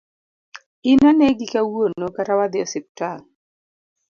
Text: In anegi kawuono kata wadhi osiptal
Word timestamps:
In 0.89 0.99
anegi 1.09 1.45
kawuono 1.53 2.05
kata 2.15 2.33
wadhi 2.39 2.57
osiptal 2.65 3.19